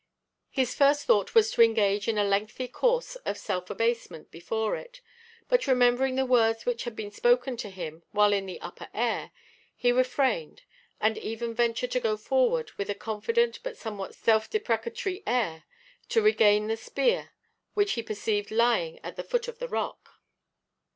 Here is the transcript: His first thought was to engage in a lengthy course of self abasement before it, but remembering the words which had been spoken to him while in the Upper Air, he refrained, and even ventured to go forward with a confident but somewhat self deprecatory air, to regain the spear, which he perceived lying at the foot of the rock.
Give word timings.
His 0.49 0.73
first 0.73 1.05
thought 1.05 1.35
was 1.35 1.51
to 1.51 1.61
engage 1.61 2.07
in 2.07 2.17
a 2.17 2.23
lengthy 2.23 2.67
course 2.67 3.17
of 3.17 3.37
self 3.37 3.69
abasement 3.69 4.31
before 4.31 4.75
it, 4.75 4.99
but 5.47 5.67
remembering 5.67 6.15
the 6.15 6.25
words 6.25 6.65
which 6.65 6.85
had 6.85 6.95
been 6.95 7.11
spoken 7.11 7.55
to 7.57 7.69
him 7.69 8.01
while 8.09 8.33
in 8.33 8.47
the 8.47 8.59
Upper 8.61 8.87
Air, 8.95 9.29
he 9.75 9.91
refrained, 9.91 10.63
and 10.99 11.19
even 11.19 11.53
ventured 11.53 11.91
to 11.91 11.99
go 11.99 12.17
forward 12.17 12.71
with 12.79 12.89
a 12.89 12.95
confident 12.95 13.59
but 13.61 13.77
somewhat 13.77 14.15
self 14.15 14.49
deprecatory 14.49 15.21
air, 15.27 15.65
to 16.09 16.23
regain 16.23 16.65
the 16.65 16.77
spear, 16.77 17.33
which 17.75 17.91
he 17.93 18.01
perceived 18.01 18.49
lying 18.49 18.99
at 19.05 19.17
the 19.17 19.23
foot 19.23 19.47
of 19.47 19.59
the 19.59 19.67
rock. 19.69 20.13